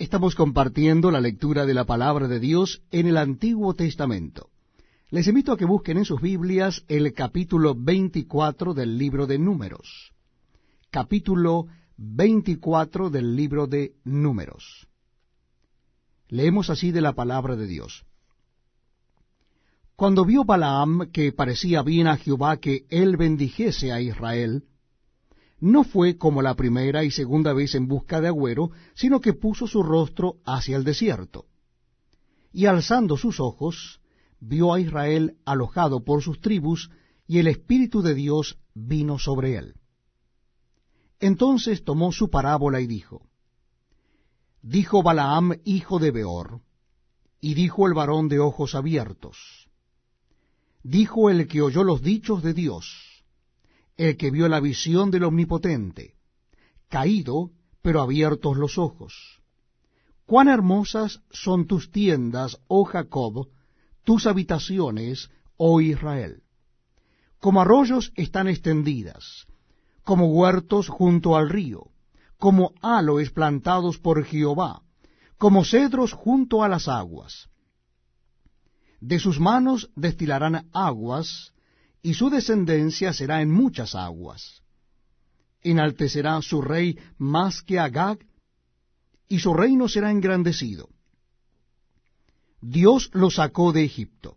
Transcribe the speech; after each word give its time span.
Estamos 0.00 0.34
compartiendo 0.34 1.10
la 1.10 1.20
lectura 1.20 1.66
de 1.66 1.74
la 1.74 1.84
palabra 1.84 2.26
de 2.26 2.40
Dios 2.40 2.80
en 2.90 3.06
el 3.06 3.18
Antiguo 3.18 3.74
Testamento. 3.74 4.48
Les 5.10 5.26
invito 5.28 5.52
a 5.52 5.58
que 5.58 5.66
busquen 5.66 5.98
en 5.98 6.06
sus 6.06 6.22
Biblias 6.22 6.86
el 6.88 7.12
capítulo 7.12 7.74
24 7.74 8.72
del 8.72 8.96
libro 8.96 9.26
de 9.26 9.38
Números. 9.38 10.14
Capítulo 10.88 11.66
24 11.98 13.10
del 13.10 13.36
libro 13.36 13.66
de 13.66 13.92
Números. 14.02 14.88
Leemos 16.28 16.70
así 16.70 16.92
de 16.92 17.02
la 17.02 17.12
palabra 17.12 17.54
de 17.54 17.66
Dios. 17.66 18.06
Cuando 19.96 20.24
vio 20.24 20.44
Balaam 20.44 21.10
que 21.12 21.30
parecía 21.30 21.82
bien 21.82 22.06
a 22.06 22.16
Jehová 22.16 22.56
que 22.56 22.86
él 22.88 23.18
bendijese 23.18 23.92
a 23.92 24.00
Israel, 24.00 24.64
no 25.60 25.84
fue 25.84 26.16
como 26.16 26.40
la 26.42 26.54
primera 26.54 27.04
y 27.04 27.10
segunda 27.10 27.52
vez 27.52 27.74
en 27.74 27.86
busca 27.86 28.20
de 28.20 28.28
agüero, 28.28 28.70
sino 28.94 29.20
que 29.20 29.34
puso 29.34 29.66
su 29.66 29.82
rostro 29.82 30.36
hacia 30.44 30.76
el 30.76 30.84
desierto. 30.84 31.46
Y 32.52 32.66
alzando 32.66 33.16
sus 33.16 33.40
ojos, 33.40 34.00
vio 34.40 34.72
a 34.72 34.80
Israel 34.80 35.36
alojado 35.44 36.02
por 36.02 36.22
sus 36.22 36.40
tribus, 36.40 36.90
y 37.26 37.38
el 37.38 37.46
Espíritu 37.46 38.02
de 38.02 38.14
Dios 38.14 38.58
vino 38.74 39.18
sobre 39.18 39.56
él. 39.56 39.74
Entonces 41.20 41.84
tomó 41.84 42.10
su 42.10 42.30
parábola 42.30 42.80
y 42.80 42.86
dijo, 42.86 43.28
Dijo 44.62 45.02
Balaam, 45.02 45.52
hijo 45.64 45.98
de 45.98 46.10
Beor, 46.10 46.60
y 47.40 47.54
dijo 47.54 47.86
el 47.86 47.94
varón 47.94 48.28
de 48.28 48.40
ojos 48.40 48.74
abiertos, 48.74 49.68
dijo 50.82 51.30
el 51.30 51.46
que 51.46 51.62
oyó 51.62 51.84
los 51.84 52.02
dichos 52.02 52.42
de 52.42 52.54
Dios, 52.54 53.09
el 53.96 54.16
que 54.16 54.30
vio 54.30 54.48
la 54.48 54.60
visión 54.60 55.10
del 55.10 55.24
Omnipotente, 55.24 56.14
caído, 56.88 57.50
pero 57.82 58.00
abiertos 58.00 58.56
los 58.56 58.78
ojos. 58.78 59.40
Cuán 60.26 60.48
hermosas 60.48 61.20
son 61.30 61.66
tus 61.66 61.90
tiendas, 61.90 62.58
oh 62.68 62.84
Jacob, 62.84 63.48
tus 64.04 64.26
habitaciones, 64.26 65.30
oh 65.56 65.80
Israel. 65.80 66.42
Como 67.38 67.60
arroyos 67.60 68.12
están 68.16 68.48
extendidas, 68.48 69.46
como 70.04 70.26
huertos 70.26 70.88
junto 70.88 71.36
al 71.36 71.48
río, 71.48 71.90
como 72.38 72.72
aloes 72.80 73.30
plantados 73.30 73.98
por 73.98 74.24
Jehová, 74.24 74.82
como 75.36 75.64
cedros 75.64 76.12
junto 76.12 76.62
a 76.62 76.68
las 76.68 76.88
aguas. 76.88 77.48
De 79.00 79.18
sus 79.18 79.40
manos 79.40 79.90
destilarán 79.96 80.68
aguas, 80.72 81.54
y 82.02 82.14
su 82.14 82.30
descendencia 82.30 83.12
será 83.12 83.42
en 83.42 83.50
muchas 83.50 83.94
aguas. 83.94 84.62
Enaltecerá 85.62 86.40
su 86.42 86.62
rey 86.62 86.98
más 87.18 87.62
que 87.62 87.78
Agag, 87.78 88.18
y 89.28 89.38
su 89.38 89.54
reino 89.54 89.88
será 89.88 90.10
engrandecido. 90.10 90.88
Dios 92.60 93.10
lo 93.12 93.30
sacó 93.30 93.72
de 93.72 93.84
Egipto. 93.84 94.36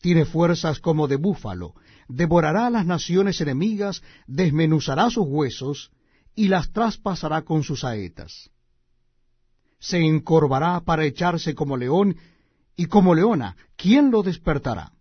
Tiene 0.00 0.24
fuerzas 0.24 0.78
como 0.78 1.08
de 1.08 1.16
búfalo, 1.16 1.74
devorará 2.08 2.66
a 2.66 2.70
las 2.70 2.86
naciones 2.86 3.40
enemigas, 3.40 4.02
desmenuzará 4.26 5.10
sus 5.10 5.26
huesos, 5.26 5.90
y 6.34 6.48
las 6.48 6.70
traspasará 6.72 7.42
con 7.42 7.64
sus 7.64 7.80
saetas. 7.80 8.50
Se 9.80 9.98
encorvará 9.98 10.80
para 10.80 11.04
echarse 11.04 11.54
como 11.54 11.76
león, 11.76 12.16
y 12.76 12.86
como 12.86 13.14
leona, 13.14 13.56
¿quién 13.76 14.12
lo 14.12 14.22
despertará? 14.22 14.92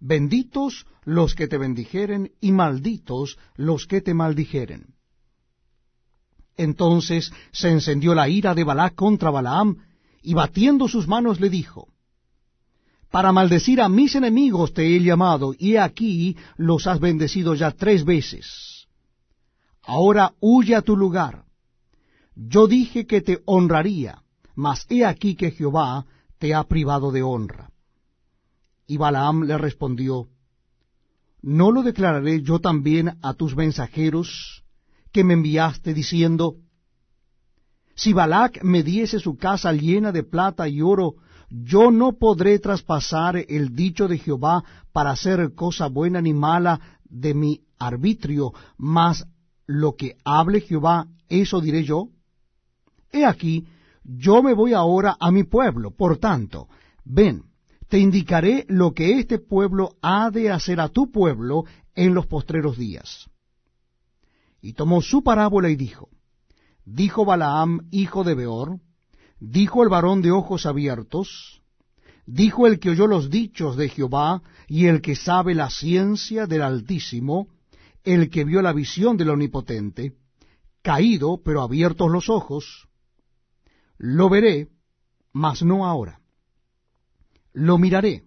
Benditos 0.00 0.86
los 1.04 1.34
que 1.34 1.48
te 1.48 1.58
bendijeren 1.58 2.32
y 2.40 2.52
malditos 2.52 3.38
los 3.56 3.86
que 3.86 4.00
te 4.00 4.14
maldijeren. 4.14 4.94
Entonces 6.56 7.32
se 7.52 7.70
encendió 7.70 8.14
la 8.14 8.28
ira 8.28 8.54
de 8.54 8.64
Balac 8.64 8.94
contra 8.94 9.30
Balaam, 9.30 9.76
y 10.22 10.34
batiendo 10.34 10.88
sus 10.88 11.06
manos 11.06 11.40
le 11.40 11.50
dijo, 11.50 11.88
Para 13.10 13.30
maldecir 13.32 13.80
a 13.80 13.88
mis 13.88 14.14
enemigos 14.14 14.72
te 14.72 14.96
he 14.96 15.02
llamado, 15.02 15.54
y 15.56 15.76
aquí 15.76 16.36
los 16.56 16.86
has 16.86 16.98
bendecido 16.98 17.54
ya 17.54 17.70
tres 17.70 18.04
veces. 18.04 18.86
Ahora 19.82 20.34
huye 20.40 20.74
a 20.74 20.82
tu 20.82 20.96
lugar. 20.96 21.44
Yo 22.34 22.66
dije 22.66 23.06
que 23.06 23.20
te 23.20 23.40
honraría, 23.44 24.22
mas 24.56 24.84
he 24.90 25.04
aquí 25.04 25.36
que 25.36 25.52
Jehová 25.52 26.06
te 26.38 26.54
ha 26.54 26.64
privado 26.64 27.12
de 27.12 27.22
honra. 27.22 27.65
Y 28.86 28.96
Balaam 28.96 29.42
le 29.42 29.58
respondió, 29.58 30.28
¿No 31.42 31.70
lo 31.70 31.82
declararé 31.82 32.42
yo 32.42 32.58
también 32.58 33.18
a 33.22 33.34
tus 33.34 33.54
mensajeros 33.54 34.64
que 35.12 35.22
me 35.22 35.34
enviaste 35.34 35.94
diciendo, 35.94 36.56
si 37.94 38.12
Balac 38.12 38.62
me 38.62 38.82
diese 38.82 39.18
su 39.20 39.36
casa 39.36 39.72
llena 39.72 40.12
de 40.12 40.22
plata 40.22 40.68
y 40.68 40.82
oro, 40.82 41.14
yo 41.48 41.90
no 41.90 42.12
podré 42.12 42.58
traspasar 42.58 43.36
el 43.48 43.74
dicho 43.74 44.08
de 44.08 44.18
Jehová 44.18 44.64
para 44.92 45.10
hacer 45.10 45.54
cosa 45.54 45.86
buena 45.86 46.20
ni 46.20 46.34
mala 46.34 46.98
de 47.04 47.32
mi 47.32 47.60
arbitrio, 47.78 48.52
mas 48.76 49.26
lo 49.66 49.94
que 49.94 50.16
hable 50.24 50.60
Jehová, 50.60 51.06
eso 51.28 51.60
diré 51.60 51.84
yo. 51.84 52.08
He 53.12 53.24
aquí, 53.24 53.66
yo 54.04 54.42
me 54.42 54.52
voy 54.52 54.74
ahora 54.74 55.16
a 55.18 55.30
mi 55.30 55.44
pueblo, 55.44 55.92
por 55.92 56.18
tanto, 56.18 56.68
ven, 57.04 57.44
te 57.88 57.98
indicaré 57.98 58.64
lo 58.68 58.92
que 58.92 59.18
este 59.18 59.38
pueblo 59.38 59.96
ha 60.02 60.30
de 60.30 60.50
hacer 60.50 60.80
a 60.80 60.88
tu 60.88 61.10
pueblo 61.10 61.64
en 61.94 62.14
los 62.14 62.26
postreros 62.26 62.76
días. 62.76 63.30
Y 64.60 64.72
tomó 64.72 65.02
su 65.02 65.22
parábola 65.22 65.70
y 65.70 65.76
dijo, 65.76 66.08
dijo 66.84 67.24
Balaam, 67.24 67.86
hijo 67.90 68.24
de 68.24 68.34
Beor, 68.34 68.80
dijo 69.38 69.82
el 69.82 69.88
varón 69.88 70.22
de 70.22 70.32
ojos 70.32 70.66
abiertos, 70.66 71.62
dijo 72.26 72.66
el 72.66 72.80
que 72.80 72.90
oyó 72.90 73.06
los 73.06 73.30
dichos 73.30 73.76
de 73.76 73.88
Jehová 73.88 74.42
y 74.66 74.86
el 74.86 75.00
que 75.00 75.14
sabe 75.14 75.54
la 75.54 75.70
ciencia 75.70 76.46
del 76.46 76.62
Altísimo, 76.62 77.48
el 78.02 78.30
que 78.30 78.44
vio 78.44 78.62
la 78.62 78.72
visión 78.72 79.16
del 79.16 79.30
Omnipotente, 79.30 80.14
caído 80.82 81.40
pero 81.44 81.62
abiertos 81.62 82.10
los 82.10 82.28
ojos, 82.28 82.88
lo 83.98 84.28
veré, 84.28 84.68
mas 85.32 85.62
no 85.62 85.86
ahora 85.86 86.20
lo 87.56 87.78
miraré, 87.78 88.22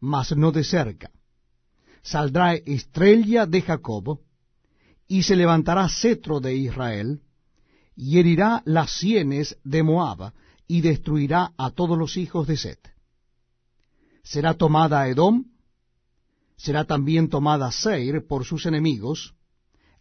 mas 0.00 0.36
no 0.36 0.52
de 0.52 0.62
cerca. 0.62 1.10
Saldrá 2.02 2.54
estrella 2.54 3.46
de 3.46 3.62
Jacob, 3.62 4.20
y 5.08 5.22
se 5.22 5.34
levantará 5.34 5.88
cetro 5.88 6.40
de 6.40 6.54
Israel, 6.54 7.22
y 7.96 8.18
herirá 8.18 8.62
las 8.66 8.90
sienes 8.90 9.56
de 9.64 9.82
Moab, 9.82 10.34
y 10.68 10.82
destruirá 10.82 11.52
a 11.56 11.70
todos 11.70 11.96
los 11.96 12.18
hijos 12.18 12.46
de 12.46 12.58
Set. 12.58 12.92
Será 14.22 14.52
tomada 14.52 15.08
Edom, 15.08 15.44
será 16.58 16.84
también 16.84 17.30
tomada 17.30 17.72
Seir 17.72 18.26
por 18.26 18.44
sus 18.44 18.66
enemigos, 18.66 19.34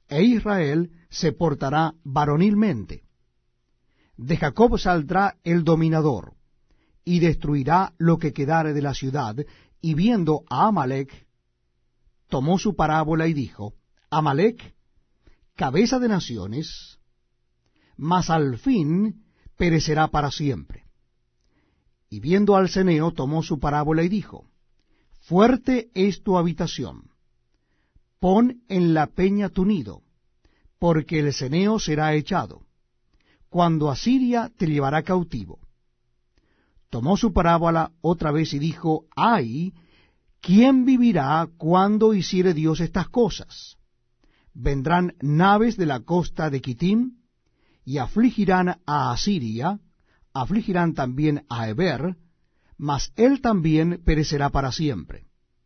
e 0.09 0.21
Israel 0.23 0.91
se 1.09 1.31
portará 1.31 1.93
varonilmente. 2.03 3.03
De 4.17 4.35
Jacob 4.35 4.77
saldrá 4.77 5.37
el 5.45 5.63
dominador, 5.63 6.33
y 7.05 7.19
destruirá 7.19 7.93
lo 7.99 8.17
que 8.17 8.33
quedare 8.33 8.73
de 8.73 8.81
la 8.81 8.95
ciudad, 8.95 9.35
y 9.79 9.93
viendo 9.93 10.43
a 10.49 10.67
Amalek, 10.67 11.27
tomó 12.27 12.57
su 12.57 12.75
parábola 12.75 13.27
y 13.27 13.33
dijo, 13.33 13.75
Amalek, 14.09 14.73
cabeza 15.55 15.99
de 15.99 16.07
naciones, 16.07 16.97
mas 17.95 18.31
al 18.31 18.57
fin 18.57 19.23
perecerá 19.55 20.07
para 20.07 20.31
siempre. 20.31 20.83
Y 22.09 22.19
viendo 22.19 22.55
al 22.55 22.69
ceneo, 22.69 23.11
tomó 23.11 23.43
su 23.43 23.59
parábola 23.59 24.03
y 24.03 24.09
dijo, 24.09 24.49
Fuerte 25.21 25.89
es 25.93 26.23
tu 26.23 26.37
habitación, 26.37 27.11
pon 28.19 28.63
en 28.67 28.95
la 28.95 29.07
peña 29.07 29.49
tu 29.49 29.65
nido, 29.65 30.01
porque 30.79 31.19
el 31.19 31.33
ceneo 31.33 31.79
será 31.79 32.15
echado, 32.15 32.65
cuando 33.49 33.91
Asiria 33.91 34.51
te 34.57 34.65
llevará 34.65 35.03
cautivo 35.03 35.64
tomó 36.95 37.17
su 37.17 37.33
parábola 37.33 37.91
otra 37.99 38.31
vez 38.31 38.53
y 38.53 38.59
dijo, 38.59 39.05
ay, 39.17 39.73
¿quién 40.39 40.85
vivirá 40.85 41.49
cuando 41.57 42.13
hiciere 42.13 42.53
Dios 42.53 42.79
estas 42.79 43.09
cosas? 43.09 43.75
Vendrán 44.53 45.13
naves 45.19 45.75
de 45.75 45.87
la 45.87 45.99
costa 45.99 46.49
de 46.49 46.61
Kitim, 46.61 47.17
y 47.83 47.97
afligirán 47.97 48.79
a 48.85 49.11
Asiria, 49.11 49.81
afligirán 50.33 50.93
también 50.93 51.43
a 51.49 51.67
Eber, 51.67 52.15
mas 52.77 53.11
él 53.17 53.41
también 53.41 54.01
perecerá 54.05 54.49
para 54.51 54.71
siempre. 54.71 55.25